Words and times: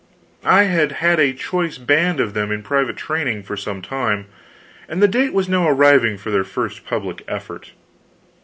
I 0.47 0.63
had 0.63 0.93
had 0.93 1.19
a 1.19 1.31
choice 1.31 1.77
band 1.77 2.19
of 2.19 2.33
them 2.33 2.51
in 2.51 2.63
private 2.63 2.97
training 2.97 3.43
for 3.43 3.55
some 3.55 3.83
time, 3.83 4.25
and 4.89 4.99
the 4.99 5.07
date 5.07 5.31
was 5.31 5.47
now 5.47 5.69
arriving 5.69 6.17
for 6.17 6.31
their 6.31 6.43
first 6.43 6.87
public 6.87 7.23
effort. 7.27 7.73